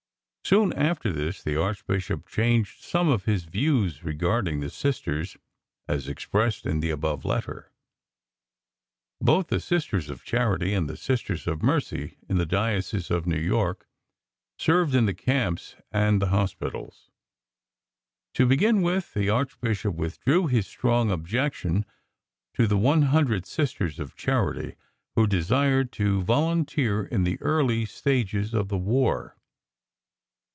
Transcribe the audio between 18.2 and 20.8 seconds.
To begin with, the Archbishop withdrew his